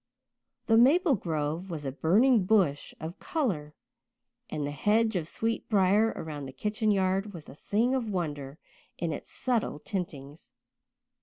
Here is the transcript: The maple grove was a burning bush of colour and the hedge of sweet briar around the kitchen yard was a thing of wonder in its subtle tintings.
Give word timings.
The 0.65 0.77
maple 0.79 1.13
grove 1.13 1.69
was 1.69 1.85
a 1.85 1.91
burning 1.91 2.43
bush 2.45 2.95
of 2.99 3.19
colour 3.19 3.75
and 4.49 4.65
the 4.65 4.71
hedge 4.71 5.15
of 5.15 5.27
sweet 5.27 5.69
briar 5.69 6.11
around 6.15 6.47
the 6.47 6.51
kitchen 6.53 6.89
yard 6.89 7.35
was 7.35 7.47
a 7.47 7.53
thing 7.53 7.93
of 7.93 8.09
wonder 8.09 8.57
in 8.97 9.13
its 9.13 9.31
subtle 9.31 9.77
tintings. 9.79 10.53